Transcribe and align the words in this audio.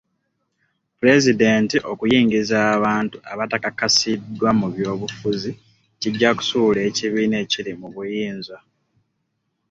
Pulezidenti 0.99 1.77
okuyingiza 1.91 2.57
abantu 2.75 3.17
abatakakasiddwa 3.31 4.49
mu 4.59 4.67
by'obufuzi 4.73 5.51
kijja 6.01 6.29
kusuula 6.37 6.79
ekibiina 6.89 7.37
ekiri 7.43 7.71
mu 7.81 7.87
buyinza. 7.95 8.57